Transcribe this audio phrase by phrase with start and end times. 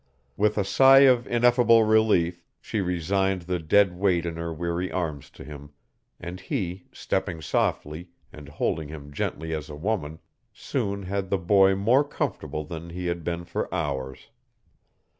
[0.35, 5.29] With a sigh of ineffable relief she resigned the dead weight in her weary arms
[5.29, 5.73] to him,
[6.19, 10.17] and he, stepping softly, and holding him gently as a woman,
[10.51, 14.29] soon had the boy more comfortable than he had been for hours.